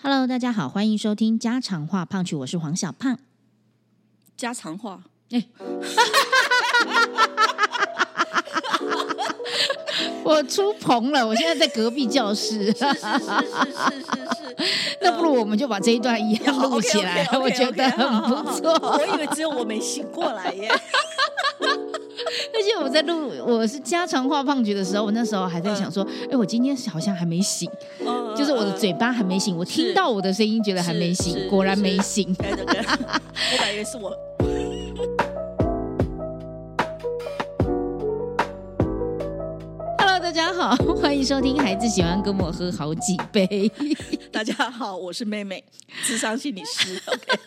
[0.00, 3.18] Hello，大家好，欢迎收听家常话胖曲，我是黄小胖。
[4.36, 5.44] 家常话，哎。
[10.22, 12.94] 我出棚了，我现在在隔壁教室，是是是是
[14.00, 14.56] 是是，
[15.02, 18.72] 那不如我们就把这一段一样录起来我觉得很不错。
[18.80, 20.70] 我以为只有我没醒过来耶。
[22.54, 27.70] 而且我在录我是家常话胖局的时候，我那时候还在想说，哎、我今天好像还没醒，
[28.00, 32.32] 嗯就是我的嘴巴还没醒，我听到我的声音觉得还没醒，果然没醒。
[32.36, 34.10] 对对对，我本来以为是我。
[39.98, 43.46] Hello，大家好，欢迎收听《孩子喜欢跟我喝好几杯》。
[44.32, 45.62] 大家好，我是妹妹，
[46.02, 46.98] 智商心理师。
[47.04, 47.40] OK，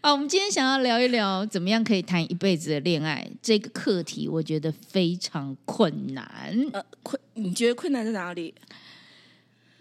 [0.00, 6.54] 好，我们今天想要聊一聊怎么样可以谈一辈子的恋爱这个课题，我觉得非常困难。
[6.72, 8.54] 呃，困，你觉得困难在哪里？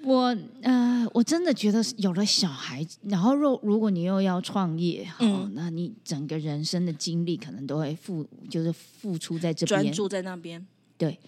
[0.06, 9.82] 我呃，我真的觉得有了小孩，然后若如果你又要创业，好，嗯那你整个人生的精力可能都会付，就是付出在这边。
[9.82, 10.64] 专注在那边。
[10.96, 11.20] 对，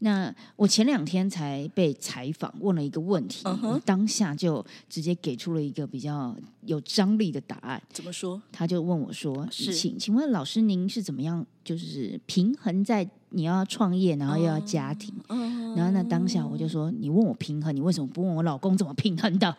[0.00, 6.36] 那我前两天才被采访，问了一个问题，我当下就直接给出了一个比较
[6.66, 7.82] 有张力的答案。
[7.90, 8.40] 怎么说？
[8.52, 19.54] 他就问我说：“是请请问老师，您是怎么样就是平衡在你要创业，然后又要家庭？”嗯然后那，当下我就说：“你问我平衡，你为什么不问我老公怎么平衡的？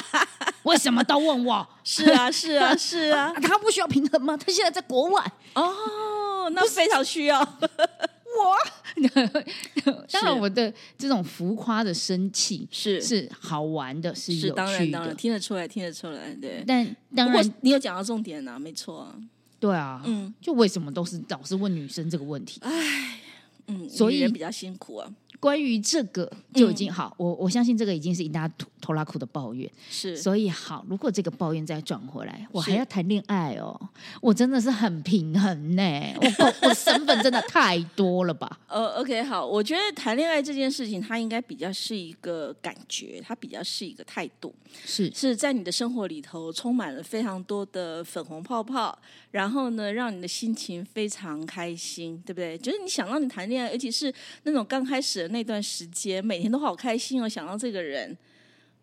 [0.64, 1.66] 为什么都问我？
[1.84, 3.40] 是啊，是啊，是啊 啊。
[3.40, 4.36] 他不需要平衡吗？
[4.36, 5.32] 他现在在国外。
[5.54, 7.40] 哦，那非常需要。
[7.40, 8.56] 我
[10.10, 15.20] 当然，我的这种浮夸的生气是是好玩的，是是，有当然当然趣的。
[15.20, 16.34] 听得出来，听得出来。
[16.40, 19.14] 对，但当然，你有讲到重点呢，没错啊。
[19.62, 22.58] 对啊，嗯就为什么都是老是问女生这个问题？
[22.64, 23.20] 唉
[23.68, 25.08] 嗯，所以女人比较辛苦啊。
[25.42, 29.68] 关于这个就已嗯经好，我我相信这个已经是一大拖拖拉苦的抱怨。
[29.90, 33.76] 是，所以好，如果这个抱怨再转回来，我还要谈恋爱哦，
[34.20, 35.82] 我真的是很平衡呢。
[36.20, 38.60] 我我 我身份真的太多了吧？
[38.68, 44.54] 呃，OK，好，我觉得谈恋爱这件事情，它应该比较是一个感觉，它比较是一个态度，
[44.84, 48.96] 是是在你的生活里头充满了非常多的粉红泡泡，
[49.32, 52.56] 然后呢，让你的心情非常开心，对不对？
[52.56, 54.14] 就是你想让你谈恋爱，尤其是
[54.44, 58.16] 那种刚开始的那段时间，每天都好开心哦，想到这个人，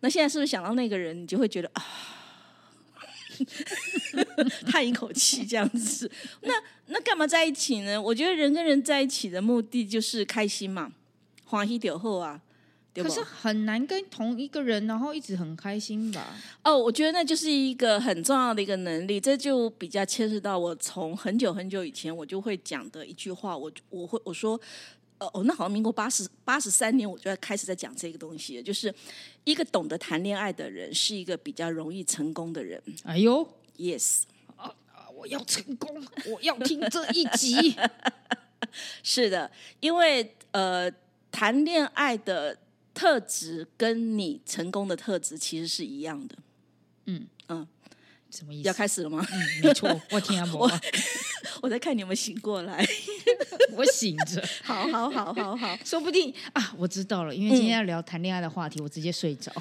[0.00, 1.82] 那现在是不是想到那个人，你就会觉得啊？
[4.66, 6.10] 叹一口气这样子，
[6.42, 6.52] 那
[6.88, 8.00] 那干嘛在一起呢？
[8.00, 10.92] 我觉得人跟人在一起的目的就是开心嘛，
[11.44, 12.42] 欢喜就后啊，
[12.94, 13.08] 可？
[13.08, 16.36] 是很难跟同一个人，然后一直很开心吧？
[16.62, 24.60] 哦，我觉得那就是一个很重要的一个能力，这就比较牵涉到我从很久很久以前我就会讲的一句话，我我会我说。
[25.20, 28.92] 呃哦，那好像民国八十八十三年，我就开始在讲这个东西，就是
[29.44, 32.82] 一个懂得谈恋爱的人，是一个比较容易成功的人。
[33.04, 34.22] 哎呦，Yes，
[34.56, 34.74] 啊
[35.14, 37.76] 我要成功，我要听这一集。
[39.02, 39.50] 是的，
[39.80, 40.90] 因为呃，
[41.30, 42.56] 谈恋爱的
[42.94, 46.36] 特质跟你成功的特质其实是一样的。
[48.30, 48.68] 什么意思？
[48.68, 49.26] 要开始了吗？
[49.32, 50.78] 嗯，没错， 我听不懂，
[51.62, 52.86] 我在看你们醒过来。
[53.76, 59.52] 我醒着，好好好好好，说不定啊，我知道了，因为今天要聊谈恋爱的话题，我直接睡着。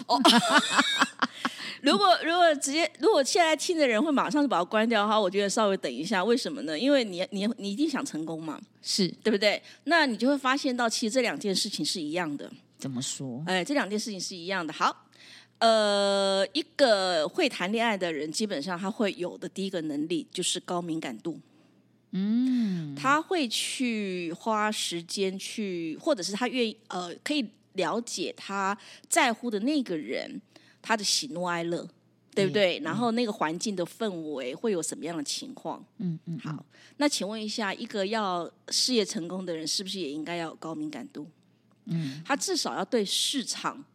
[1.82, 6.78] 如果如果直接如果现在听的人会马上就把它关掉的话，我觉得稍微等一下，为什么呢？
[6.78, 9.62] 因为你你你一定想成功嘛，是对不对？
[9.86, 13.42] 那你就会发现到其实这两件事情是一样的，怎么说？
[13.48, 14.74] 哎，这两件事情是一样的。
[14.74, 15.06] 好。
[15.60, 21.40] 呃，一个会谈恋爱的人，基本上他会有的第一个能力就是高敏感度。
[22.12, 28.76] 嗯，他会去花时间去，或者是他愿意呃，可以了解他
[29.08, 30.42] 在乎的那个人
[30.82, 31.88] 他的喜怒哀乐，
[32.34, 32.80] 对不对？
[32.80, 35.86] 然后那个环境的氛围会有什么样的情况？
[35.98, 36.66] 嗯嗯，好，
[36.98, 41.28] 那请问一下，一个要事业成功的人，是不是也应该要有高敏感度？
[41.86, 43.86] 嗯，他至少要对市场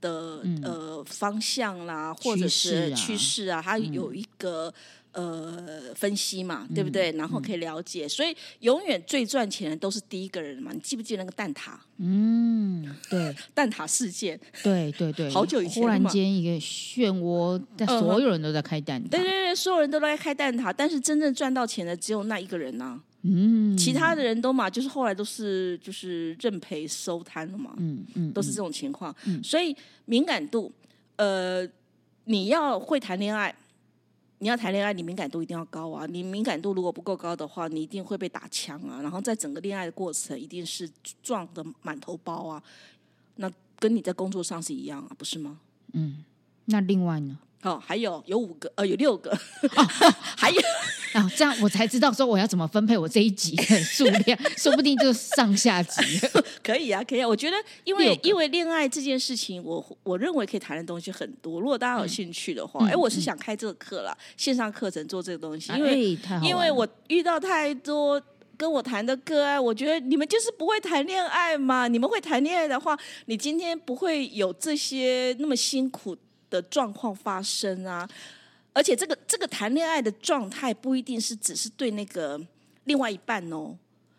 [0.00, 4.72] 的、呃方向啦，或者是趋势啊，它有一个、
[5.12, 7.10] 呃分析嘛，对不对？
[7.12, 10.70] 然后可以了解，所以永远最赚钱的都是第一个人嘛。
[10.72, 11.70] 你记不记得那个蛋挞？
[11.96, 19.08] 嗯，对 蛋挞事件，对对对， 好久以前忽然间一个漩涡，但嗯哼所有人都在开蛋挞。
[19.08, 27.74] 对对对，所有人都在开蛋挞，但是真正赚到钱的只有那一个人呐、嗯，其他的人都嘛，就是后来都是就是认赔收摊了嘛。
[27.78, 29.14] 嗯嗯，都是这种情况。
[29.42, 30.72] 所以敏感度，
[31.16, 31.68] 呃，
[32.24, 33.52] 你要会谈恋爱，
[34.38, 36.06] 你要谈恋爱，你敏感度一定要高啊。
[36.06, 39.02] 你敏感度如果不够高的话，你一定会被打枪啊。
[39.02, 40.88] 然后在整个恋爱的过程，一定是
[41.20, 42.62] 撞的满头包啊。
[43.36, 43.50] 那
[43.80, 45.58] 跟你在工作上是一样啊，不是吗？
[45.92, 46.24] 嗯，
[46.66, 47.38] 那另外呢？
[47.62, 49.36] 哦，还有有五个，呃，有六个，
[50.36, 50.60] 还有
[51.12, 56.00] 啊， 这样我才知道说我要怎么分配我这一集的 数量，说不定就上下集。
[56.62, 57.26] 可以啊，可以啊。
[57.26, 61.60] 我觉得，因为因为恋爱这件事情，我我认为可以谈的东西很多。
[61.60, 68.22] 如果大家有兴趣的话，嗯哎、我是想开这个课啦，线上课程做这个东西，因哎为、因为我遇到太多。
[68.56, 71.86] 跟我谈的个案，我觉得你们就是不会谈恋爱嘛。
[71.86, 76.16] 你们会谈恋爱的话，你今天不会有这些那么辛苦
[76.50, 78.08] 的状况发生啊。
[78.72, 82.40] 而且这个这个谈恋爱的状态不一定是只是对那个
[82.84, 83.76] 另外一半哦，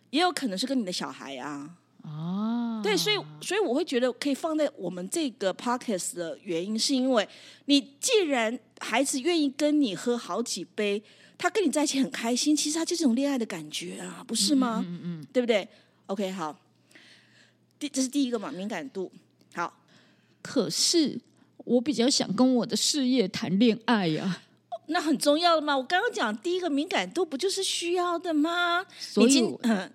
[0.09, 1.77] 也有可能是跟你的小孩啊。
[2.01, 7.27] 哦，对，所以所以我会觉得可以放在我们这个 podcast 的原因，是因为
[7.65, 11.01] 你既然孩子愿意跟你喝好几杯，
[11.37, 14.83] 他跟你在一起很开心，其实他就是一种恋爱的感觉啊，不是吗？
[14.87, 15.67] 嗯嗯对不对
[16.07, 16.57] ？OK，好，
[17.77, 19.11] 第这是第一个嘛，敏感度。
[19.53, 19.81] 好，
[20.41, 21.19] 可是
[21.65, 24.41] 我比较想跟我的事业谈恋爱呀、
[24.88, 25.77] 那很重要的嘛。
[25.77, 28.83] 我刚刚讲第一个敏感度不就是需要的吗？
[29.00, 29.44] 所以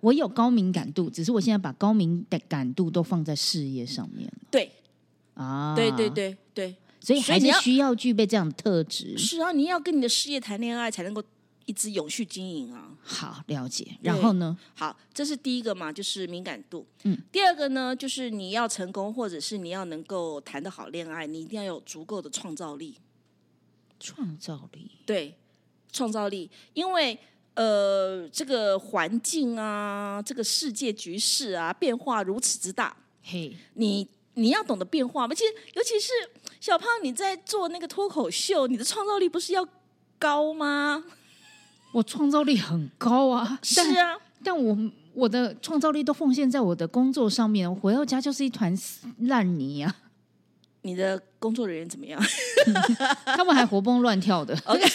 [0.00, 4.70] 我有高敏感度，只是我现在把高敏的感度都放在事业上面了对
[5.34, 5.75] 啊。
[5.75, 9.19] 对对，对对，所以还是需要具备这样的特质。
[9.19, 11.22] 是啊，你要跟你的事业谈恋爱，才能够
[11.66, 12.96] 一直永续经营啊。
[13.02, 13.96] 好，了解。
[14.02, 14.56] 然后呢？
[14.75, 16.87] 好，这是第一个嘛，就是敏感度。
[17.05, 22.96] 嗯，第二个呢，就是你要成功，或者是你要能够谈得好恋爱，你一定要有足够的创造力。
[24.00, 24.90] 创造力。
[25.06, 25.37] 对，
[25.93, 27.19] 创造力，因为
[27.55, 35.34] 呃，这个环境啊，这个世界局势啊，变化如此之大，嘿，你你要懂得变化嘛。
[35.34, 36.12] 其实，尤其是
[36.60, 39.67] 小胖，你在做那个脱口秀，你的创造力不是要
[40.19, 41.05] 高吗？
[41.94, 44.76] 我创造力很高啊，是啊，但我
[45.14, 48.76] 我的创造力都奉献在我的工作上面，我回到家就是一团
[49.20, 49.94] 烂泥啊！
[50.82, 52.20] 你的工作人员怎么样？
[53.25, 54.82] 他们还活蹦乱跳的，OK，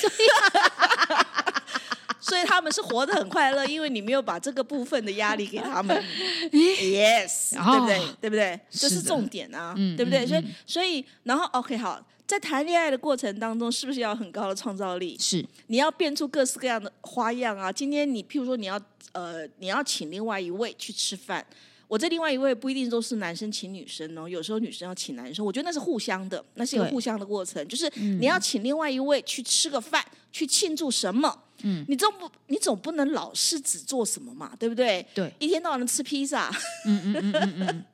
[2.20, 5.96] 所以他们是活得很快乐，因为你没有把这个部分的压力给他们。
[6.52, 8.00] yes，哦对不对？
[8.22, 8.60] 对不对？
[8.70, 10.28] 这是重点啊，嗯对不对？
[10.28, 12.00] 所以所以，然后 OK，好，
[12.30, 15.18] 在谈恋爱的过程当中，是不是要有很高的创造力？
[15.20, 17.72] 是你要变出各式各样的花样啊！
[17.72, 18.80] 今天你譬如说你要
[19.14, 21.44] 呃你要请另外一位去吃饭，
[21.88, 31.36] 我这另外一位不一定都是男生请女生哦，有时候女生要请男生，我觉得那是互相的，那是一个互相的过程，就是你要请另外一位去吃个饭，去庆祝什么？
[31.64, 35.04] 嗯，你总不你总不能老是只做什么嘛，对不对？
[35.16, 36.52] 对，一天到晚的吃披萨，
[36.86, 37.86] 嗯嗯嗯嗯嗯，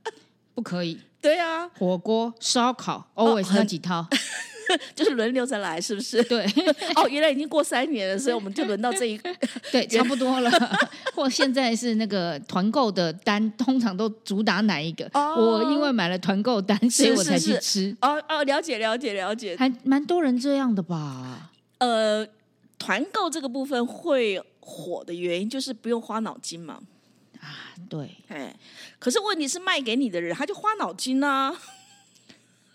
[0.55, 0.99] 不可以。
[1.21, 4.07] 对啊，火锅、烧烤，always 几套。
[4.95, 6.23] 就是轮流着来，是不是？
[6.23, 6.43] 对
[6.97, 9.15] 哦，原来已经过三年了，所以我们就轮到这一
[9.71, 10.49] 对，差不多了。
[11.13, 15.07] 或现在是那个团购的单，通常都主打哪一个？
[15.13, 17.97] 哦我因为买了团购单，所以我才去是吃。
[18.01, 19.55] 哦哦，了解了解了解。
[19.55, 21.51] 还蛮多人这样的吧？
[21.77, 22.27] 呃，
[22.79, 26.79] 团购这个部分会火的原因就是不用花脑筋嘛。
[27.87, 28.55] 对，哎，
[29.05, 31.55] 可是问题是卖给你的人他就花脑筋啊。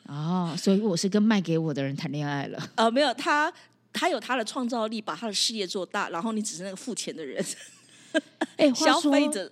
[0.07, 2.71] 哦，所以我是跟卖给我的人谈恋爱了。
[2.77, 3.53] 呃，没有他。
[3.93, 7.45] 他有他的创造力，把他的事业做大，然后你只是那个付钱的人，
[8.57, 9.51] 哎， 消费者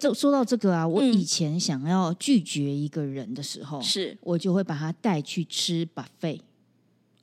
[0.00, 6.40] 这说到这个啊，我嗯以前想要拒绝一个人的时候，是我就会把他带去吃 buffet，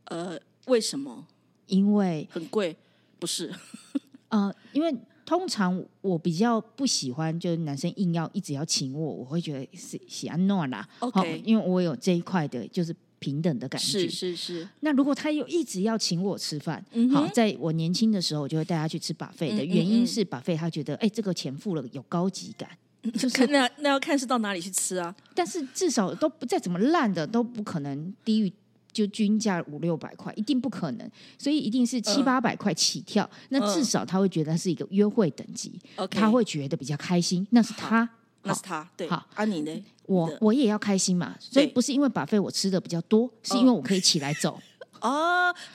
[0.03, 1.25] 呃，为什么
[1.65, 2.77] 因为很贵？
[3.17, 3.51] 不是，
[4.29, 4.96] 呃，因为
[5.31, 10.85] 通常我比较不喜欢，就是男生硬要一直要请我，我会觉得是喜安诺啦。
[11.00, 13.88] OK 哦因为我有这一块的，就是平等的感觉。
[13.88, 22.69] 是是是，那如果他又一直要请我吃饭，嗯好，在我年轻的时候，我就会带他去吃 buffet 的嗯嗯原因嗯是 buffet 他觉得，哎、这个钱付了有高级感。
[23.17, 25.15] 就是那那要看是到哪里去吃啊。
[25.33, 28.51] 但是至少都不再怎么烂的都不可能低于
[28.93, 32.25] 就均价五六百块，一定不可能，所以一定是七嗯。
[32.25, 33.29] 八百块起跳。
[33.50, 35.79] 那至少他会觉得是一个约会等级
[36.10, 38.10] 他会觉得比较开心，那是他。
[38.43, 39.07] 那是他对。
[39.07, 39.25] 好。
[39.36, 39.83] 啊，你呢？
[40.07, 44.62] 我我也要开心嘛，所以不是因为把费我吃的比较多，是因为我可以起来走，哦，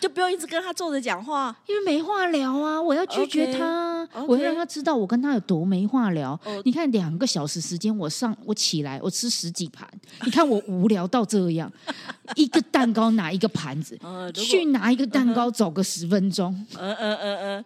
[0.01, 1.55] 就不用一直跟他坐着讲话。
[1.67, 4.09] 因为没话聊啊，我要拒绝他。
[4.29, 6.39] 我要让他知道我跟他有多没话聊。
[6.45, 6.63] 哦。
[6.65, 9.89] 你看两个小时时间，我上我起来我吃十几盘，
[10.25, 11.71] 你看我无聊到这样，
[12.37, 17.65] 一个蛋糕拿一个盘子，呃，去拿一个蛋糕走个十分钟，嗯嗯嗯嗯，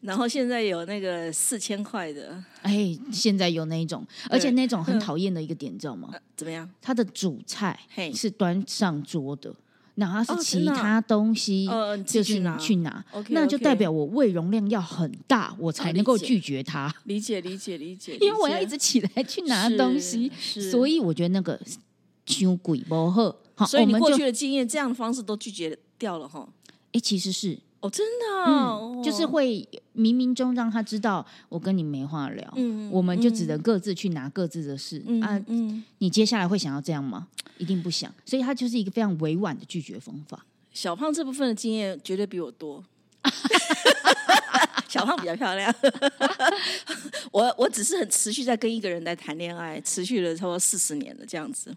[0.00, 6.08] 然后现在有那个四千块的，哎，现在有那一种，而且那种很讨厌的一个点，你知道吗？
[6.36, 6.68] 怎么样？
[6.80, 8.12] 它的主菜嘿。
[8.12, 9.54] 是端上桌的，
[9.96, 11.68] 然后是其他东西，
[12.04, 12.56] 就是去拿。
[12.58, 20.30] 去拿，那就代表我胃容量要很大，我才能够拒绝它，理解理解理解， 因为我要一直起来去拿东西，
[20.70, 21.60] 所以我觉得那个
[22.26, 23.36] 伤鬼不好。
[23.56, 26.48] 好，所以你过我们就去的经验，这样的方式都拒绝掉了哈。
[26.92, 35.40] 哎，其实是哦，真的啊、嗯，就是哦会冥冥中让他知道我跟你没话聊，嗯我们就只能各自去拿各自的事、嗯啊。
[35.46, 37.28] 嗯，你接下来会想要这样吗？
[37.58, 40.44] 一定不想，所以他就是一个非常委婉的拒绝方法。
[40.72, 42.84] 小胖这部分的经验绝对比我多。
[44.88, 45.74] 小胖比较漂亮，
[47.32, 51.74] 我我只是很持续在跟一个人在谈恋爱，持续了差不多四十年了这样子。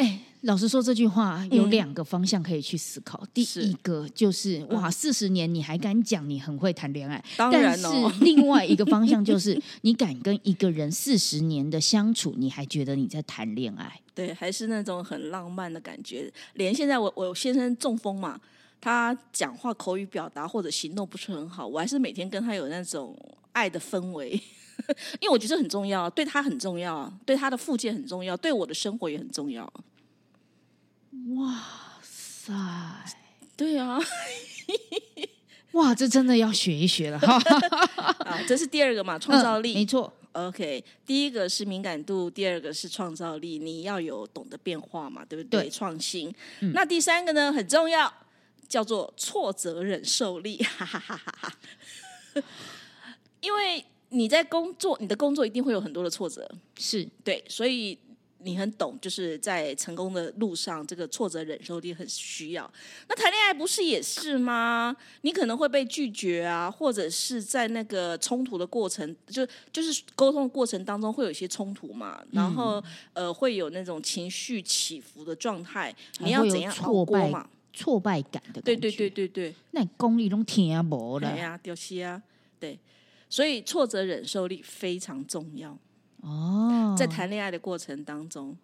[0.00, 3.22] 哎，老实说，这句话有嗯两个方向可以去思考。
[3.34, 7.22] 第一个就是哇，四十年你还敢讲你很会谈恋爱？
[7.36, 14.00] 当但是然哦另外一个方向就是， 你敢跟一个人四十年的相处，你还觉得你在谈恋爱？
[14.14, 16.32] 对，还是那种很浪漫的感觉。
[16.54, 18.40] 连现在我我先生中风嘛，
[18.80, 23.14] 他讲话口语表达或者行动不是很好，我还是每天跟他有那种
[23.52, 24.30] 爱的氛围，
[25.20, 29.70] 因为我觉得很重要，对他很重要，对他的附件很重要，对我的生活也很重要。
[31.36, 31.64] 哇
[32.02, 32.52] 塞，
[33.56, 33.98] 对啊，
[35.72, 37.36] 哇，这真的要学一学了哈！
[38.24, 39.72] 啊，这是第二个嘛，创造力。
[39.72, 45.62] 嗯没错，OK，第一个是敏感度，第二个是创造力，你要有懂得变化嘛，对不对？
[45.62, 46.32] 对创新。
[46.72, 48.12] 那第三个呢，很重要，
[48.68, 52.42] 叫做挫折忍受力，哈哈哈哈哈。
[53.40, 57.96] 因为你在工作，你的工作一定会有很多的挫折，是对，所以
[58.42, 62.70] 你很懂，就是在成功的路上，这个挫折忍受力很需要。
[63.08, 64.96] 那谈恋爱不是也是吗？
[65.20, 72.82] 你可能会被拒绝啊，或者是在那个冲突的过程，就就是沟通的过程当中会有一些冲突嘛，然后、
[73.12, 77.48] 呃会有那种情绪起伏的状态，你要怎样熬挫败过嘛？
[77.72, 78.62] 挫败感的感觉。
[78.62, 82.20] 对对对，对对，那功力都听无了对呀、丢西啊，
[82.58, 82.78] 对。
[83.30, 85.78] 所以挫折忍受力非常重要，
[86.20, 86.94] 哦。
[86.98, 88.54] 在谈恋爱的过程当中，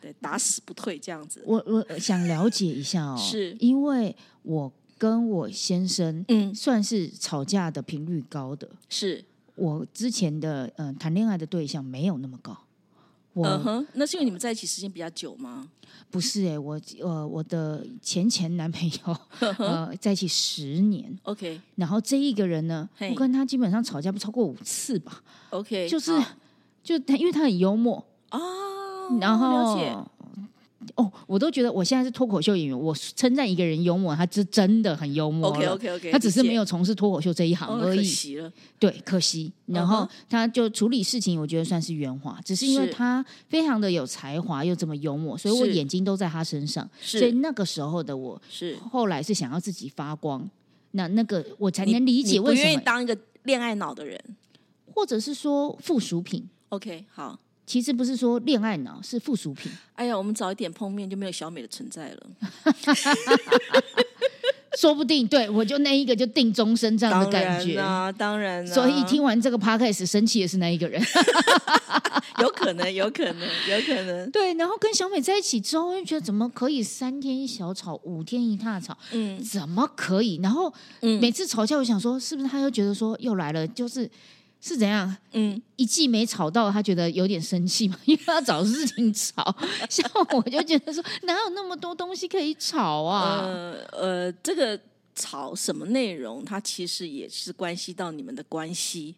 [0.00, 1.42] 对打死不退这样子。
[1.44, 8.70] 我我想了解一下哦，是因为我跟我先生嗯，算是吵架的频率高的。
[8.88, 9.22] 是，
[9.56, 12.56] 我之前的嗯、呃谈恋爱的对象没有那么高，
[13.36, 15.68] 我、嗯哼，那是因为你们在一起时间比较久吗？
[16.10, 19.16] 不是哎、我呃我的前前男朋友
[19.58, 21.60] 呃在一起十年，OK。
[21.74, 23.10] 然后这一个人呢，嘿。
[23.10, 26.32] 我跟他基本上吵架不超过五次吧，OK，就是好。
[26.82, 28.40] 就他因为他很幽默，哦，
[29.20, 29.94] 然后了解，
[30.94, 38.04] 哦，我都觉得我现在是脱口秀演员，我称赞一个人幽默，他是真的很幽默 OK OK OK，他只是没有从事脱口秀这一行哦，可而已。
[38.04, 39.52] 惜了，对，可惜。
[39.66, 46.88] 然后他就处理事情，我觉得算是圆滑，只是因为他非常的有才华，又这么幽默，所以我眼睛都在他身上。
[47.00, 50.48] 是所以那个时候的我，是后来是想要自己发光。
[50.92, 54.18] 那那个我才能理解为什么，当一个恋爱脑的人。
[54.94, 57.38] 或者是说附属品，OK，好。
[57.66, 59.70] 其实不是说恋爱脑，是附属品。
[59.94, 62.26] 哎呀，我们早一点碰面就没有小美的存在了。
[64.78, 67.76] 说不定对我就那一个就定终身这样的感觉。
[67.76, 71.02] 然啊，当然啊，所以听完这个 podcast 生气的是那一个人。
[72.40, 74.30] 有可能，有可能，有可能。
[74.30, 78.94] 对，然后跟小美在一起之后，就觉得怎么可以三天一小吵，五天一大吵？
[79.12, 80.38] 嗯怎么可以？
[80.42, 80.70] 然后
[81.00, 84.08] 嗯每次吵架，我想说，是不是他又觉得说又来了，就是
[84.60, 85.16] 是怎样？
[85.32, 89.54] 嗯，一季没吵到，他觉得有点生气嘛， 因为他找事情吵。
[89.88, 93.40] 像我就觉得说，哪有那么多东西可以吵啊？
[93.42, 94.78] 呃呃，这个
[95.14, 99.14] 吵什么内容，它其实也是关系到你们的关系。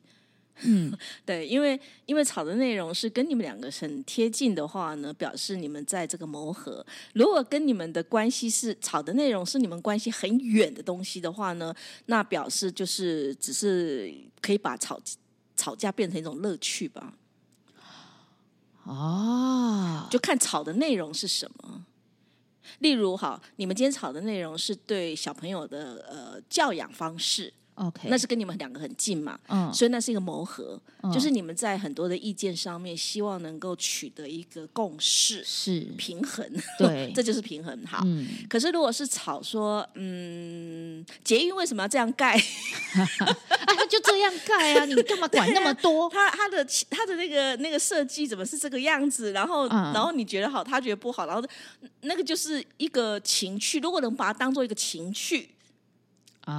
[0.62, 0.92] 嗯，
[1.24, 11.72] 对，因为因为吵的内容是跟你们两个很贴近的话呢，表示你们在这个磨合；如果跟你们的关系是吵的内容是你们关系很远的东西的话呢，
[12.06, 15.00] 那表示就是只是可以把吵
[15.58, 17.12] 吵架变成一种乐趣吧，
[18.84, 21.84] 哦，就看吵的内容是什么。
[22.78, 36.44] 例如，好，你们今天吵的内容是对小朋友的呃教养方式，OK，那是跟你们两个很近嘛，嗯所以那是一个磨合，嗯就是你们在很多的意见上面，希望能够取得一个共识、是平衡，
[36.78, 37.78] 对 这就是平衡。
[37.86, 42.34] 好，嗯，可是如果是吵说，嗯，捷运为什么要这样盖？
[42.96, 46.08] 啊，他就这样盖啊，你干嘛管那么多？
[46.10, 49.32] 他他的他的那个那个设计怎么是这个样子？
[49.32, 51.42] 然后、嗯然后你觉得好，他觉得不好，然后
[52.02, 53.78] 那个就是一个情趣。
[53.80, 55.48] 如果能把它当做一个情趣，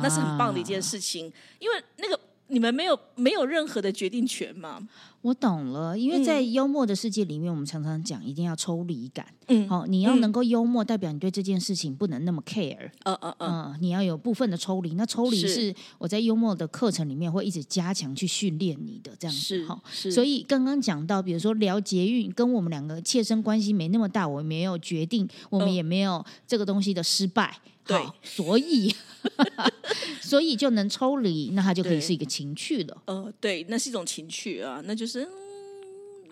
[0.01, 0.89] 那是很棒的一件事。
[0.89, 4.81] 事情，因为那个你们没有没有任何的决定权嘛。
[5.21, 9.25] 我懂了，因为在幽默的世界里面，我们常常讲一定要抽离感。
[9.49, 12.89] 嗯，好、你要嗯能够幽默，代表你对这件事情不能那么 care。
[13.03, 19.81] 呃呃呃，嗯，你要有部分的抽离，那抽离是是我在幽默的课程里面会一直加强去训练你的这样子是哈。
[19.91, 28.93] 是，所以刚刚讲到，比如说聊捷运，跟我们两个切身关系没那么大，我没有决定，我们嗯也没有这个东西的失败，对好，所以
[30.21, 33.01] 所以就能抽离，那它就可以是一个情趣了。
[33.05, 35.08] 呃，对，那是一种情趣啊，那就是。
[35.15, 35.27] 嗯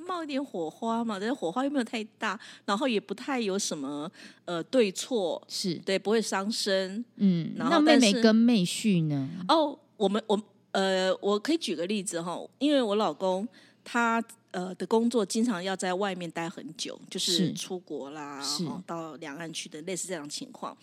[0.08, 4.10] 冒一点火花嘛，但是火花又没有太大，然后也不太有什么
[4.46, 7.04] 呃对错，是，对，不会伤身。
[7.18, 9.28] 嗯，然后那妹妹跟妹婿呢？
[9.50, 10.42] 哦，我们我
[10.72, 13.46] 呃，我可以举个例子哈，因为我老公
[13.84, 20.76] 他呃的工作经常要在外面待很久，就是是出国啦，哦到两岸去的类似这样情况。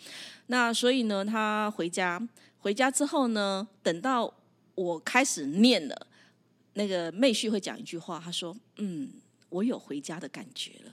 [0.47, 2.21] 那所以呢，他回家
[2.59, 4.31] 回家之后呢，等到
[4.75, 6.07] 我开始念了，
[6.75, 9.09] 那个妹婿会讲一句话，他说：“嗯，
[9.49, 10.91] 我有回家的感觉了。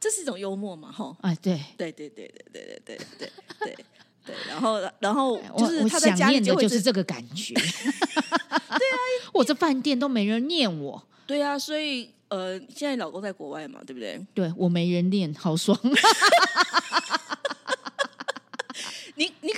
[0.00, 1.14] 这是一种幽默嘛，哈。
[1.20, 3.76] 哎，对，对对对对对对对对对
[4.24, 7.52] 对，然后然后我就是我他在家里想念的会就是这个感觉。
[7.60, 8.96] 对啊，
[9.34, 14.18] 我这饭店都没人念我，对啊，所以呃，现在老公在国外嘛，对不对？
[14.32, 15.78] 对我没人念，好爽。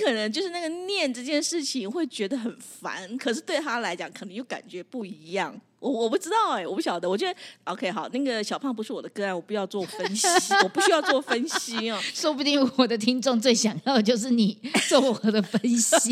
[0.03, 5.59] 可能就是那个念这件事情会觉得很烦，可是对他来讲可能又感觉不一样。
[5.79, 7.09] 我我不知道哎、我不晓得。
[7.09, 10.27] 我觉得 OK 好，那个小胖不是我的个案，我不要做分析，
[10.63, 11.99] 我不需要做分析哦。
[12.13, 14.57] 说不定我的听众最想要的就是你
[14.87, 16.11] 做我的分析，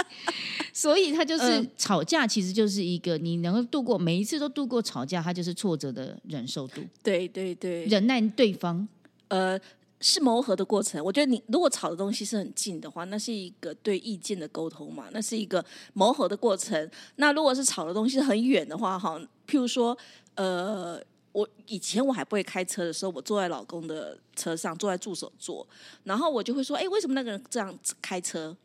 [0.74, 8.86] 所以他就是、嗯吵架，其实就是一个你能够度过每一次都度过吵架，他就是挫折的忍受度，对对对，忍耐对方。
[9.28, 9.58] 呃，
[10.00, 11.04] 是磨合的过程。
[11.04, 15.64] 我觉得你如果吵的东西是很近的话，那是一个对意见的沟通嘛，那是一个
[15.94, 16.90] 磨合的过程。
[17.16, 19.96] 那如果是吵的东西很远的话，哈，譬如说，
[20.36, 21.02] 呃。
[21.32, 25.64] 我以前我还不会开车的时候，我坐在老公的车上，坐在助手座，
[26.02, 28.56] 然后我就会说：“哎，为什么那个人这样子开车？”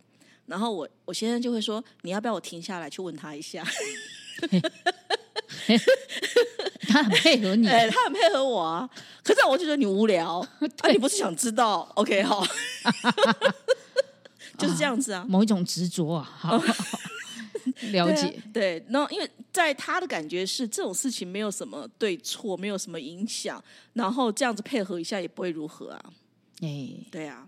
[0.48, 3.64] 然后我我先生就会说：“你要不要我停下来去问他一下？”
[6.88, 8.90] 他很配合你，哎、他很配合我啊，
[9.24, 10.40] 可是我就觉得你无聊
[10.82, 12.46] 啊，你不是想知道？OK，好，
[14.58, 15.26] 就是这样子啊。
[15.28, 16.64] 某一种执着啊，好，了
[17.92, 18.40] 对啊解。
[18.54, 26.06] 对，然后因为在他的感觉是这种事情没有什么对错，没有什么影响，然后这样子配合一下也不会如何啊。
[26.62, 27.48] 哎，对啊，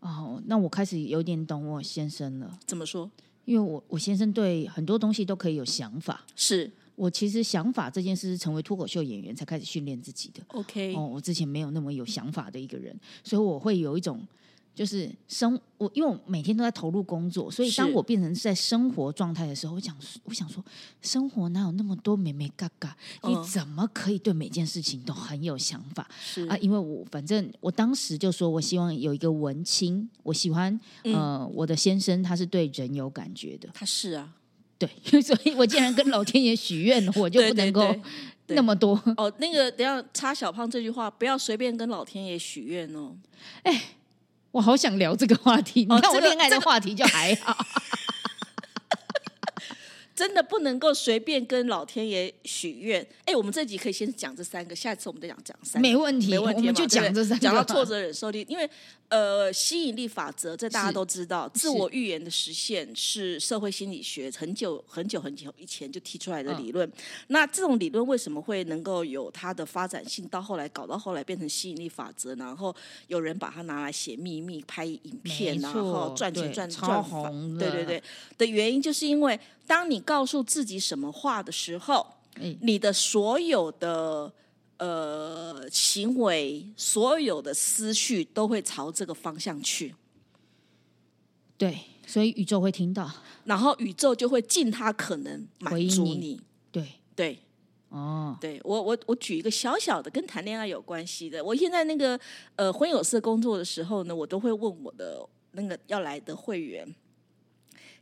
[0.00, 3.10] 哦，那我开始有点懂我先生了，怎么说？
[3.44, 6.24] 因为我我先生对很多东西都可以有想法。
[6.34, 10.42] 是我其实想法这件事是成为脱口秀演员才开始训练自己的。
[10.48, 14.26] OK，、哦，我之前没有那么有想法的一个人，所以我会有一种
[14.74, 20.64] 就是生我，因为我每天都在投入工作，所以当我变成在生活状态的时候，我想我想说，
[21.02, 22.96] 生活哪有那么多美美嘎嘎？
[23.24, 26.08] 你嗯怎么可以对每件事情都很有想法？
[26.18, 34.32] 是啊，因为我反正我当时就说我希望有一个文青，我喜欢、嗯呃我的先生他是对人有感觉的，他是啊。
[34.78, 34.88] 对，
[35.22, 37.94] 所以我既然跟老天爷许愿， 我就不能够
[38.48, 39.00] 那么多。
[39.16, 43.16] 哦，那个等一下插小胖这句话，不要随便跟老天爷许愿哦。
[43.62, 43.82] 哎
[44.52, 47.54] 我好想聊这个话题，你看我恋爱的话题就还好，
[50.16, 53.06] 真的不能够随便跟老天爷许愿。
[53.26, 55.86] 哎，我们这集可以先讲这三个，下次我们再讲讲三个。
[55.86, 57.42] 没问题，没问题，我们就讲这三个。
[57.42, 58.68] 讲到挫折忍受力，因为
[59.08, 66.90] 呃，吸引力法则这大家都知道，自我预言的实现是社会心理学很久很久很久以前就提出来的嗯理论。
[67.28, 70.26] 那这种理论为什么会能够有它的发展性？
[70.28, 72.74] 到后来搞到后来变成吸引力法则，然后
[73.06, 78.02] 有人把它拿来写秘密、拍影片，然后赚钱赚赚法红对对对
[78.38, 82.56] 的原因，就是因为当你告诉自己什么话的时候，哎。
[82.60, 84.32] 你的所有的
[84.78, 89.94] 呃行为、所有的思绪都会朝这个方向去，
[91.56, 93.10] 对，所以宇宙会听到，
[93.44, 96.40] 然后宇宙就会尽它可能满足你。
[96.70, 97.38] 对，对，
[97.88, 102.20] 哦，对我我我举一个小小的跟谈恋爱有关系的，我现在那个
[102.56, 106.94] 呃婚友社工作的时候呢，我都会问我的那个要来的会员。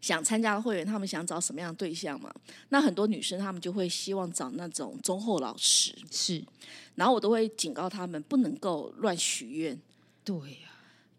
[0.04, 2.30] 想参加的会员，他们想找什么样的对象嘛？
[2.68, 6.44] 那很多女生他们就会希望找那种忠厚老实，是，
[6.94, 9.80] 然后我都会警告他们不能够乱许愿，
[10.22, 10.68] 对呀、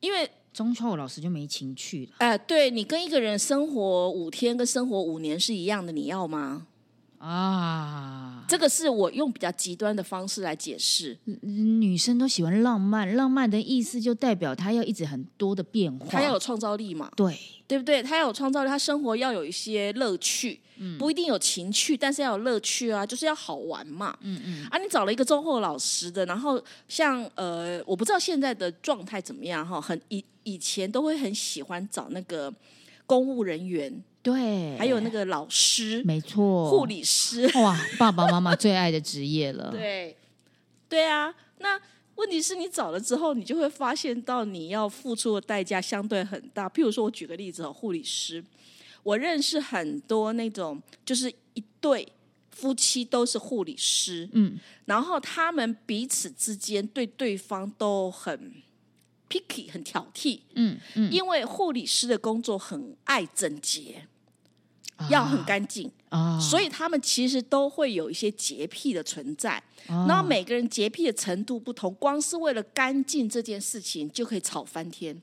[0.01, 6.67] 因为忠厚老师就没情趣了哎、对你跟一个人生活五天跟生活五年是一样的，你要吗？
[7.17, 11.17] 啊，这个是我用比较极端的方式来解释。
[11.41, 17.11] 女生都喜欢浪漫，浪漫的意思就代表她要一直很多的变化，她要有创造力嘛？
[17.15, 17.35] 对，
[17.67, 18.03] 对不对？
[18.03, 20.59] 他要有创造力，他生活要有一些乐趣，
[20.99, 24.15] 不一定有情趣，但是要有乐趣啊，就是要好玩嘛。
[24.21, 24.67] 嗯嗯。
[24.69, 32.53] 啊，你找了一个忠厚老实的，然后像呃，我不知道现在的状态怎么样哈，很以以前都会很喜欢找那个
[33.05, 34.03] 公务人员。
[34.21, 39.69] 对，还有那个老师，没错，护理师，哇，爸爸妈妈最爱的职业了。
[39.73, 40.17] 对，
[40.89, 41.33] 对啊。
[41.59, 41.79] 那
[42.25, 46.67] 问题是你找了之后，你就会发现到你要付出的代价相对很大。
[46.67, 48.43] 譬如说，我举个例子哦，护理师，
[49.03, 52.07] 我认识很多那种，就是一对
[52.49, 58.51] 夫妻都是护理师，嗯，然后他们彼此之间对对方都很。
[59.27, 64.07] picky 很挑剔，嗯嗯，因为护理师的工作很爱整洁，
[65.09, 69.61] 要很干净啊，所以他们其实都会有一些洁癖的存在。
[69.87, 75.21] 然后每个人洁癖的程度不同，光是为了干净这件事情就可以吵翻天。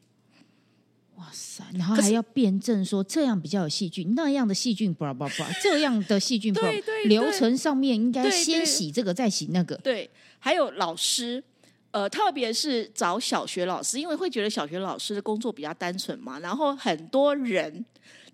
[1.17, 1.65] 哇塞！
[1.75, 6.61] 然后还要辩证说这样比较有细菌，那样的细菌不不不，这样的细菌不
[7.07, 9.77] 流程上面应该先洗这个再洗那个。
[9.77, 11.43] 对，还有老师。
[11.91, 16.39] 呃，特别是找小学老师，因为会觉得小学老师的工作比较单纯嘛。
[16.39, 17.85] 然后很多人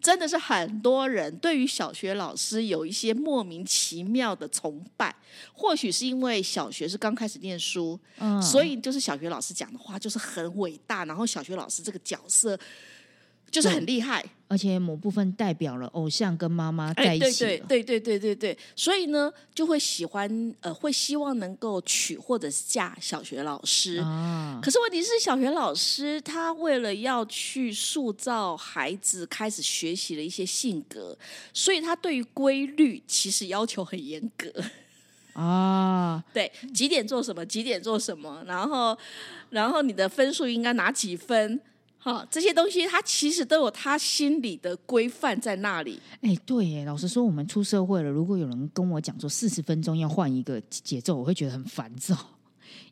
[0.01, 5.15] 真的是很多人对于小学老师有一些莫名其妙的崇拜，
[5.53, 12.59] 或许是因为小学是刚开始念书，嗯，所以就是小学老师讲的话就是很伟大，然后小学老师这个角色
[13.51, 14.25] 就是很厉害。
[14.51, 24.59] 而且某部分代表了偶像跟妈妈在一起，对对对对对对，所以呢就会喜欢呃，会希望能够娶或者是嫁小学老师啊。
[24.63, 31.15] 可是问题是，小学老师他为了要去塑造孩子开始学习的一些性格，
[31.53, 34.51] 所以他对于规律其实要求很严格
[35.35, 36.25] 啊。
[36.33, 38.97] 对，几点做什么，几点做什么，然后
[39.51, 41.61] 然后你的分数应该拿几分。
[42.09, 46.01] 好，这些东西他其实都有他心里的规范在那里。
[46.23, 52.17] 哎，对，老实说，我们出社会了，如果有人跟我讲说四十分钟要换一个节奏，我会觉得很烦躁，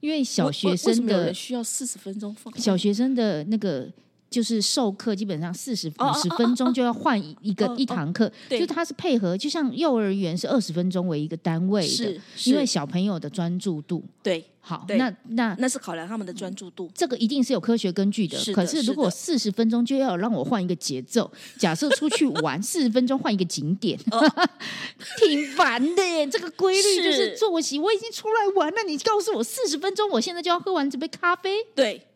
[0.01, 3.91] 因为小学生的需要四十分钟放小学生的那个。
[4.37, 14.05] 就是授课基本上四十五十分钟就要换一个一堂课，就它是配合，就像幼儿园是二十分钟为一个单位的，因为小朋友的专注度。
[14.23, 18.39] 对，好，那那那是考量他们的专注度，这个一定是有科学根据的。
[18.53, 23.99] 可是如果四十分钟就要让我换一个节奏，假设出去玩四十分钟换一个景点，
[25.19, 26.27] 挺烦的耶。
[26.27, 31.57] 这个规律就是作息，我已经出来玩了，你告诉我四十分钟，我现在就要喝完这杯咖啡。
[31.75, 32.07] 对。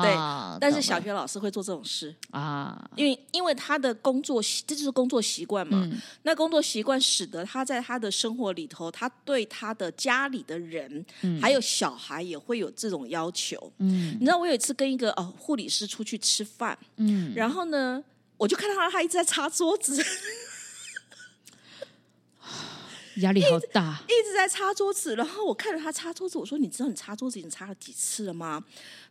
[0.00, 0.10] 对，
[0.60, 2.14] 但是小学老师会做这种事。
[2.30, 5.86] 啊，因为因为他的工作习，这就是工作习惯嘛。
[6.22, 11.04] 那工作习惯使得他在他的生活里头，他对他的家里的人，
[11.40, 13.72] 还有小孩也会有这种要求。
[13.78, 18.02] 嗯，你知道我有一次跟一个哦护理师出去吃饭，嗯，然后呢，
[18.36, 20.02] 我就看到他他一直在擦桌子。
[23.16, 25.14] 压力好大，一直在擦桌子。
[25.16, 28.62] 然后我看着他擦桌子，我说：“你知道你擦桌子已经擦了几次了吗？”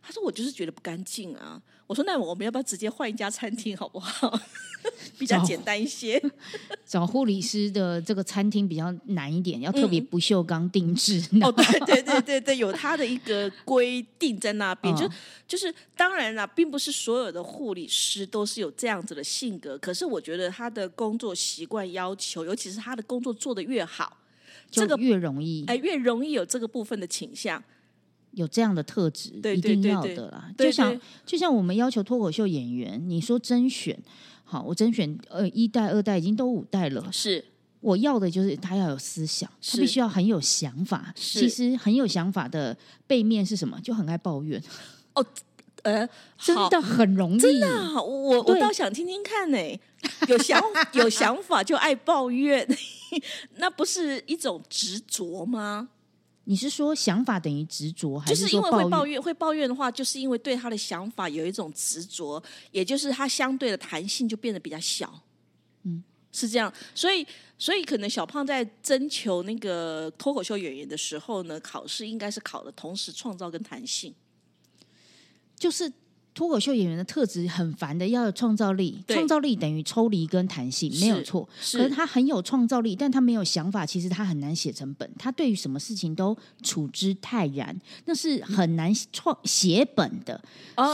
[0.02, 4.38] 他说：“我就是觉得不干净啊。”我说：“那我们要不要直接换一家餐厅好不好？
[5.18, 6.20] 比较简单一些。
[6.86, 11.20] 找护理师的这个餐厅比较难一点，要特别不锈钢定制。
[11.42, 14.94] 哦，对对对对对，有他的一个规定在那边。
[14.96, 15.08] 就
[15.46, 19.78] 就是当然啦，并不是所有的护理师都是有这样子的性格。
[19.78, 24.16] 可是我觉得他的工作习惯要求，尤其是他的工作做得越好，
[24.70, 27.62] 这个越容易哎，越容易有这个部分的倾向。
[28.32, 30.50] 有这样的特质，一定要的啦。
[30.58, 33.98] 就像就像我们要求脱口秀演员，你说甄选，
[34.44, 37.44] 好，我甄选呃一代、二代已经都五代了，是
[37.80, 41.12] 我要的就是他要有思想，他必须要很有想法。
[41.16, 43.80] 其实很有想法的背面是什么？
[43.80, 44.62] 就很爱抱怨。
[45.14, 45.26] 哦，
[45.82, 49.58] 呃，真的很容易，真的，我我倒想听听看呢。
[50.28, 50.60] 有想
[50.94, 52.66] 有想法就爱抱怨，
[53.58, 55.88] 那不是一种执着吗？
[56.44, 59.22] 你是说想法等于执着，还是因为会抱怨？
[59.22, 65.22] 会抱怨的话，就是因为对他的想法有一种执着，也就是他相对的弹性就变得比较小。
[65.84, 66.02] 嗯，
[66.32, 66.72] 是这样。
[66.94, 67.26] 所以，
[67.58, 74.14] 所以可能小胖在征求那个脱口秀演员的时候呢，考试应该是考的同时创造跟弹性，
[75.56, 75.92] 就是。
[76.34, 79.02] 脱口秀演员的特质很烦的，要有创造力。
[79.06, 81.48] 创造力等于抽离跟弹性，没有错。
[81.72, 85.10] 可是他很有创造力，但他没有想法，其实他很难写成本。
[85.18, 90.40] 他对于什么事情都处之泰然，那是很难创写本的。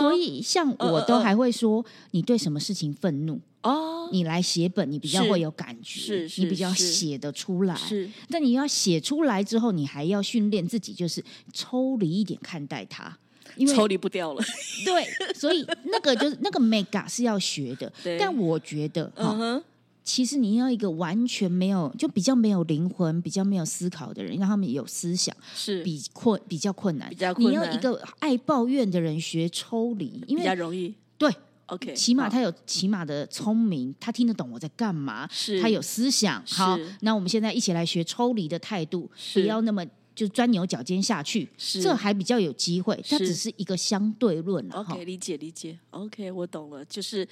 [0.00, 7.76] 所以，像我都还会说，你对什么事情愤怒，哦，你来写本，你比较会有感觉，是你比较写得出来。
[7.76, 11.22] 是，但你要写出来之后，你还要训练自己，就是
[11.52, 13.16] 抽离一点看待它，
[13.56, 14.42] 因为抽离不掉了。
[14.84, 17.92] 对，所以那个就是 那个 mega 是要学的。
[18.18, 19.62] 但我觉得，哈，
[20.04, 27.08] 其实你要一个完全没有，就比较没有灵魂、比较没有思考的人，让他们有思想，是比困比较困难。
[27.08, 27.52] 比较困难。
[27.52, 30.94] 你要一个爱抱怨的人学抽离，因为比较容易。
[31.16, 31.30] 对。
[31.66, 36.42] OK，起码他有起码的聪明，他听得懂我在干嘛，是，他有思想。
[36.46, 39.84] 好，那我们现在一起来学抽离的态度，不要那么
[40.18, 41.48] 就钻牛角尖下去，
[41.80, 43.00] 这还比较有机会。
[43.08, 44.68] 它只是一个相对论。
[44.72, 45.78] OK，理解理解。
[45.90, 47.26] OK，我懂了，就是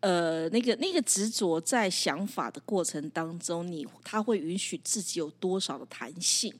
[0.00, 6.52] 呃，那个那个执着在想法的过程当中，你他会允许自己有多少的弹性？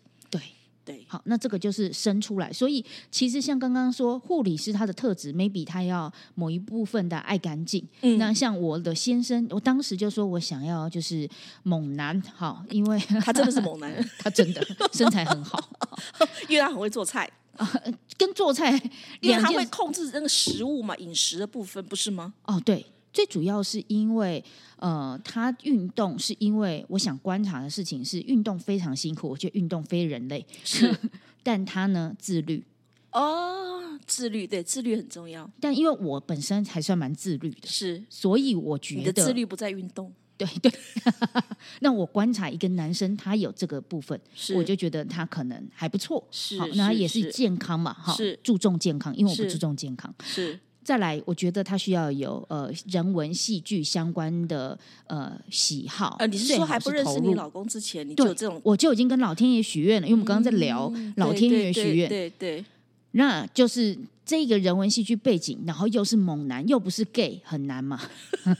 [0.85, 1.05] 对。
[1.09, 2.53] 好，那这个就是生出来。
[2.53, 7.87] 所以其实像刚刚说，护理师他的特质，maybe 他要某一部分的爱干净。
[8.01, 11.29] 嗯，那像我的先生，我当时就说我想要就是
[11.63, 15.71] 猛男，好，因为他真的是猛男，他真的身材很好，
[16.49, 17.71] 因为他很会做菜啊，
[18.17, 18.73] 跟做菜，
[19.21, 22.35] 因为他会控制那个食物嘛，饮食的部分不是吗？
[22.45, 22.87] 哦，对。
[23.13, 24.43] 最主要是因为，
[24.77, 30.47] 呃，他运动是因为我想观察的事情是运动非常辛苦，我觉得运动非人类。
[30.65, 30.95] 是，
[31.43, 32.65] 但他呢自律。
[33.13, 40.73] 哦，自律对自律很重要，但因为我本身还算蛮自律的，是，所以我觉得自律不在运动，对对。
[41.81, 44.19] 那我观察一个男生，他有这个部分，
[44.57, 48.41] 我就觉得他可能还不错，是，那他也是健康嘛，哈，是。
[48.43, 50.59] 注重健康，因为我不注重健康，是。
[50.85, 56.17] 再来，我觉得他需要有呃人文戏剧相关的呃喜好。
[56.19, 62.65] 呃，你是说还不认识你老公之前，你就这种，我就已经跟老天爷许愿了，因为我们刚刚在聊老天爷许愿，对对，
[63.13, 68.01] 那就是这个人文戏剧背景，然后又是猛男，又不是 gay，很难嘛，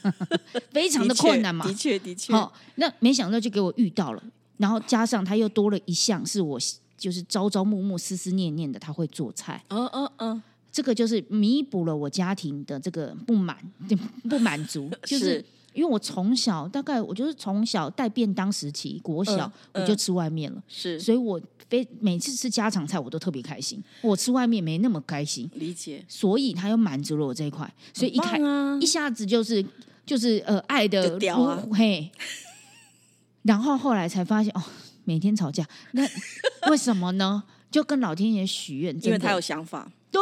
[0.71, 2.33] 非常的困难嘛，的确的确。
[2.33, 4.23] 好，那没想到就给我遇到了，
[4.59, 6.59] 然后加上他又多了一项是我
[6.97, 9.65] 就是朝朝暮暮、思思念念的，他会做菜。
[9.69, 10.43] 嗯嗯嗯。
[10.73, 13.57] 这个就是弥补了我家庭的这个不满
[14.29, 15.45] 不满足， 就是。
[15.75, 28.39] 因为我从小大概我就是从小带便当时期，国小我就吃外面了，是，所以我非每次吃家常菜我都特别开心，我吃外面没那么开心，理解，所以他又满足了我这一块，所以一开
[28.83, 29.65] 一下子就是
[30.05, 31.19] 就是呃爱的
[31.73, 32.13] 嘿，
[33.45, 34.63] 然后后来才发现哦，
[35.05, 36.07] 每天吵架，那
[36.71, 37.45] 为什么呢？
[37.71, 39.91] 就跟老天爷许愿，因为他有想法。
[40.13, 40.21] 对，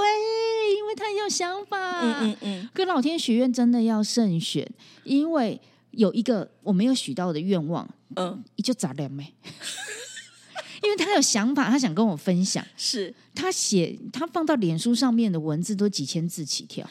[0.78, 2.00] 因为他有想法。
[2.00, 4.66] 嗯嗯嗯，跟老天许愿真的要慎选，
[5.04, 9.34] 因为有一个我没有许到的愿望，嗯，就砸了没？
[10.82, 12.64] 因为他有想法，他想跟我分享。
[12.76, 16.88] 是他写，他放到脸书上面的文字都几千字起跳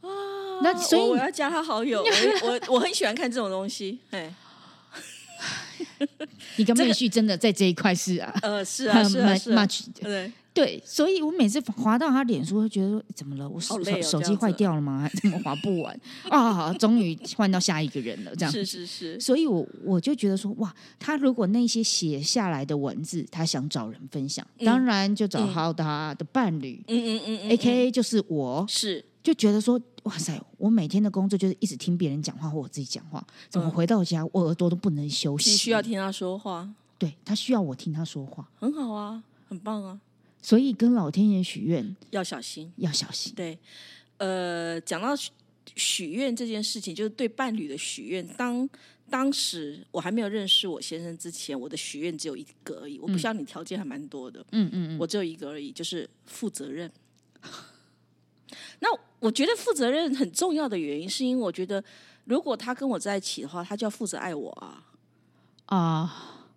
[0.00, 0.10] 啊。
[0.62, 2.02] 那所以我要加他好友，
[2.42, 4.00] 我我我很喜欢看这种东西。
[4.10, 4.34] 哎，
[6.56, 8.34] 你跟妹婿真的在这一块是啊？
[8.42, 9.68] 呃，是啊，是啊，是啊，
[10.00, 10.32] 对。
[10.52, 13.48] 对，所以我每次滑到他脸书，会觉得怎么了？
[13.48, 15.00] 我手手机坏掉了吗？
[15.02, 16.72] 还 怎么滑不完 啊？
[16.74, 19.18] 终于换到下一个人了，这样是是是。
[19.20, 35.52] 所以我我就觉得说，哇，他如果那些写下来的文字，他想找人分享，当然就找好他的伴侣，嗯嗯嗯，A K A 就是我，是就觉得说，哇塞，我每天的工作就是一直听别人讲话或我自己讲话，怎么回到家我耳朵都不能休息？
[35.56, 40.00] 需要听他说话，对他需要我听他说话，很好啊，很棒啊。
[40.42, 43.32] 所以跟老天爷许愿要小心，要小心。
[43.34, 43.58] 对，
[44.16, 45.08] 呃，讲到
[45.76, 48.26] 许愿这件事情，就是对伴侣的许愿。
[48.36, 48.68] 当
[49.08, 52.98] 当时我还没有认识我先生之前，我的许愿只有一个而已。
[52.98, 56.90] 我不像你条件还蛮多的，嗯嗯嗯，我只有一个而已，就是负责任。
[58.80, 61.84] 那我觉得负责任很重要的原因，是因为我觉得
[62.24, 64.86] 如果他跟我在一起的话，他就要负责爱我啊
[65.66, 66.48] 啊，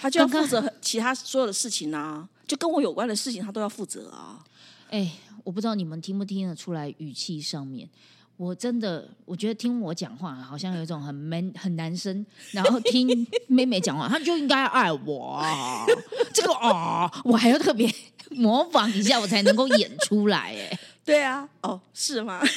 [0.00, 2.28] 他就要负责其他所有的事情啊。
[2.50, 4.42] 就跟我有关的事情，他都要负责啊！
[4.90, 5.08] 哎，
[5.44, 7.88] 我不知道你们听不听得出来语气上面，
[8.36, 15.40] 我真的我觉得听我讲话好像有一种很 man 很男生，然后听 妹妹讲话，他就应该爱我！
[16.34, 17.88] 这个啊，我还要特别
[18.30, 20.78] 模仿一下，我才能够演出来哎。
[21.10, 22.40] 对啊，哦，是吗？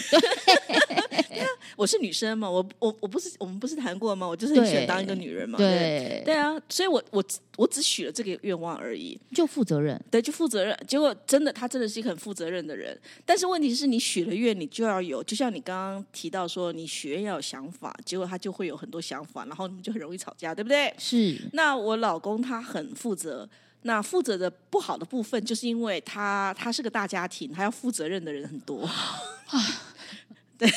[1.76, 4.28] 我是女生嘛，我我我不是我们不是谈过吗？
[4.28, 5.58] 我就是很喜欢当一个女人嘛。
[5.58, 7.24] 对对啊，所以我我
[7.58, 10.78] 我只许了这个愿望而已，就负责任，对，就负责任。
[10.88, 12.96] 结果真的，他真的是一个很负责任的人。
[13.26, 20.94] 但是问题是你许了愿，你就要有，就像你刚刚提到说，你许愿要有想法，结果他就会有很多想法，然后你们就很容易吵架，对不对？
[21.00, 21.36] 是。
[21.54, 23.50] 那我老公他很负责。
[23.84, 28.90] 那负责的不好的部分，就是因为他他是个大家庭，他要负责任的人很多。
[30.58, 30.70] 对，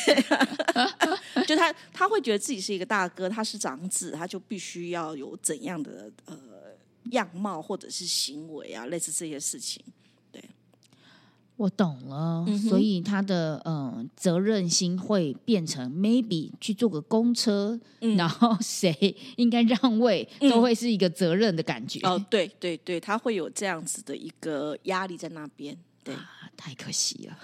[1.46, 6.36] 就他他会觉得自己是一个大哥，他是长子，他就必须要有怎样的呃
[7.12, 9.84] 样貌或者是行为啊，类似这些事情。
[11.56, 17.80] 我懂了，所以他的嗯责任心会变成 maybe 去坐个公车，
[18.16, 21.98] 然后谁应该让位，都会是一个责任的感觉。
[22.06, 25.76] 哦，对对对，他会有这样子的一个压力在那边。
[26.04, 26.14] 对，
[26.56, 27.38] 太可惜了。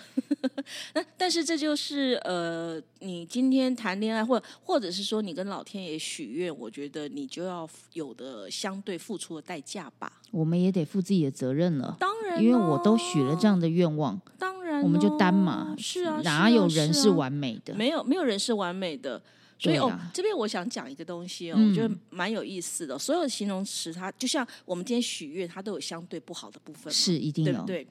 [0.95, 10.21] 那但是这就是呃，你今天谈恋爱，或或者是说你跟老天爷许愿，我觉得你就要有的相对付出的代价吧。
[10.31, 11.97] 我们也得负自己的责任了。
[11.99, 14.21] 当然，因为我都许了这样的愿望。
[14.39, 15.75] 当然，我们就担嘛。
[15.79, 17.75] 是啊，哪有人是完美的？
[17.75, 19.23] 没有，没有人是完美的。
[19.63, 22.99] 所以哦，这边我想讲一个东西哦，我觉得蛮有意思的。
[22.99, 27.63] 所有的形容词，它就像我们今天许愿，它都有相对不好的部分，是一定有。
[27.65, 27.87] 对。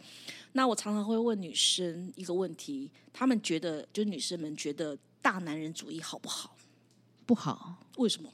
[0.52, 6.58] 那我常常会问女生一个问题：，她们觉得，就女生们觉得大男人主义好不好？
[7.26, 7.78] 不好。
[7.96, 8.30] 为什么？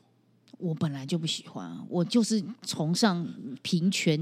[0.57, 3.23] 我本来就不喜欢，我就是崇尚
[3.61, 4.19] 平权。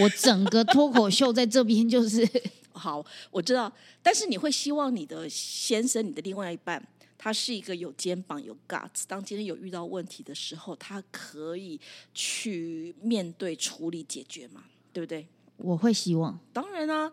[0.00, 2.24] 我整个脱口秀在这边就是
[2.70, 3.72] 好，我知道。
[4.00, 6.80] 但是你会希望你的先生，你的另外一半，
[7.24, 11.80] 他是一个有肩膀、有 guts，当今天有遇到问题的时候，他可以
[12.12, 14.64] 去面对、处理、解决嘛？
[14.92, 15.26] 对不对？
[15.56, 17.10] 我会希望，当然啊，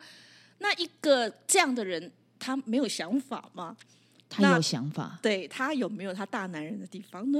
[0.57, 3.77] 那一个这样的人，他没有想法吗？
[4.27, 7.39] 他有想法，对他有没有他大男人的地方呢？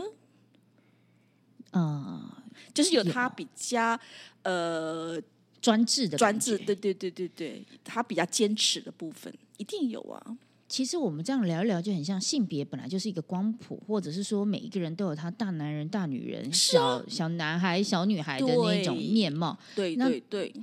[1.73, 2.31] 嗯，
[2.73, 3.99] 就是有他比较
[4.43, 5.21] 呃
[5.61, 10.37] 专制的专制，对对对对对，他比较坚持的部分一定有啊。
[10.71, 19.59] 其实我们这样聊一聊，就很像性别本来就是一个光谱，或者是说每一个人都有他大男人、大女人、小小男孩、小女孩的那种面貌。
[19.75, 20.53] 对对对。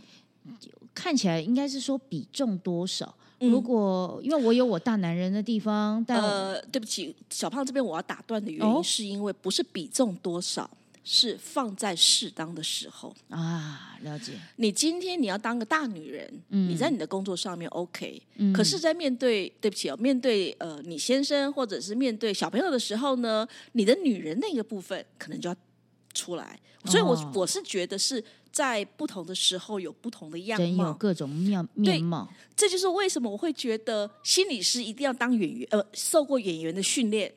[0.94, 3.14] 看起来应该是说比重多少？
[3.40, 10.68] 如果因为我有我大男人的地方，但呃，对不起，小胖这边我要打断的原因是因为不是比重多少，
[11.10, 13.96] 是放在适当的时候啊。
[14.02, 14.32] 了解。
[14.56, 18.22] 你今天你要当个大女人，你在你的工作上面 OK，
[18.54, 25.56] 可是，在面对对不起哦，面对呃你先生或者是面对小朋友的时候呢，你的女人那个部分可能就要
[26.12, 26.60] 出来。
[26.84, 28.22] 所以，我我是觉得是。
[28.50, 32.26] 在不同的时候有不同的样貌，有各种面面貌。
[32.56, 37.32] 这就是为什么我会觉得心理师一定要当演员，呃，受过演员的训练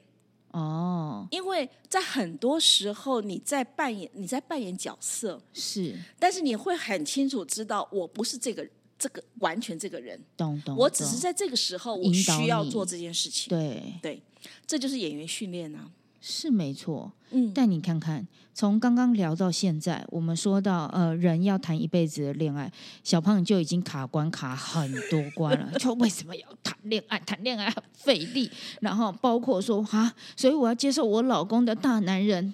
[0.51, 1.27] 哦。
[1.31, 10.75] 因为在很多时候你在扮演你在扮演角色是，但是你会很清楚知道我不是这个这个完全这个人，懂懂。
[10.75, 14.21] 我只是在这个时候我需要做这件事情，对对，
[14.67, 15.89] 这就是演员训练啊。
[16.23, 22.71] 是没错，嗯，但你看看，从刚刚聊到现在，我们说到呃，人要谈一辈子的恋爱，
[23.03, 25.71] 小胖就已经卡关卡很多关了。
[25.79, 27.17] 就为什么要谈恋爱？
[27.21, 32.53] 谈恋爱很费力，然后包括说哈，所以我要接受我老公的大男人，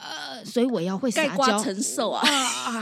[0.00, 2.22] 呃，所以我要会撒娇承受啊。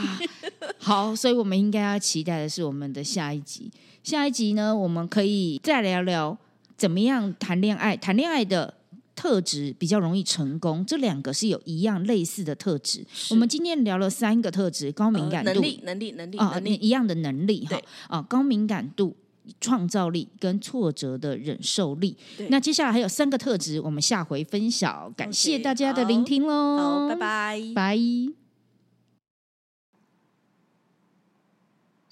[0.78, 3.70] 好，所以我们应该要期待的是我们的下一集。
[4.02, 6.36] 下一集呢，我们可以再聊聊
[6.76, 8.74] 怎么样谈恋爱，谈恋爱的。
[9.16, 13.04] 特质比较容易成功，这两个是有一样类似的特质。
[13.30, 16.36] 我们今天聊了三个特质：高敏感度、能力、能力、能力。
[16.36, 17.80] 啊，一样的能力哈。
[18.08, 19.16] 啊，高敏感度、
[19.60, 22.16] 创造力跟挫折的忍受力。
[22.50, 25.12] 那接下来还有三个特质，我们下回分享。
[25.16, 28.45] 感谢大家的聆听喽，好，拜拜，拜。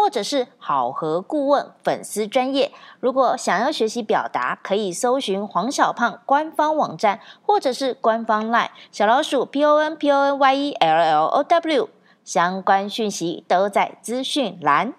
[0.00, 11.90] 或者是好和顾问粉丝专业，如果想要学习表达，可以搜寻黄小胖官方网站，或者是官方 LINE 小老鼠 P O N P O N Y E L L O W，
[12.24, 14.94] 相关讯息都在资讯栏。